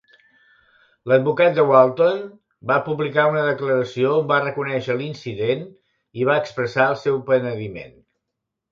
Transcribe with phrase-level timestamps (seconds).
[1.11, 2.23] L'advocat de Walton
[2.73, 5.65] va publicar una declaració on va reconèixer l'incident
[6.23, 7.97] i va expressar el seu penediment.